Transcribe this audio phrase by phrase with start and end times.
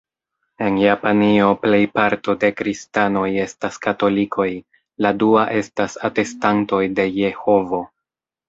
[0.67, 4.49] En Japanio, plejparto de Kristanoj estas Katolikoj,
[5.07, 7.85] la dua estas Atestantoj de Jehovo.